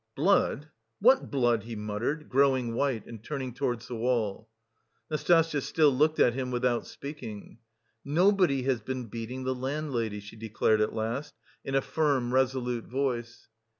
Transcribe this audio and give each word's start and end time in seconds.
"Blood? 0.15 0.67
What 0.99 1.29
blood?" 1.29 1.61
he 1.65 1.75
muttered, 1.75 2.27
growing 2.27 2.73
white 2.73 3.05
and 3.05 3.23
turning 3.23 3.53
towards 3.53 3.87
the 3.87 3.95
wall. 3.95 4.49
Nastasya 5.11 5.61
still 5.61 5.91
looked 5.91 6.19
at 6.19 6.33
him 6.33 6.49
without 6.49 6.87
speaking. 6.87 7.59
"Nobody 8.03 8.63
has 8.63 8.81
been 8.81 9.05
beating 9.09 9.43
the 9.43 9.53
landlady," 9.53 10.19
she 10.19 10.37
declared 10.37 10.81
at 10.81 10.95
last 10.95 11.35
in 11.63 11.75
a 11.75 11.81
firm, 11.81 12.33
resolute 12.33 12.85
voice. 12.85 13.47